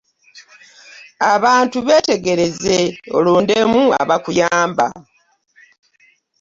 [1.33, 2.77] Abantu beetegeze
[3.17, 4.87] olondemu abakuyamba.